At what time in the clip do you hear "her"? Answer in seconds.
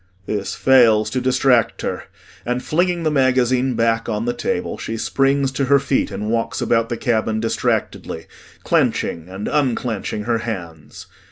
1.83-2.05, 5.65-5.77, 10.23-10.39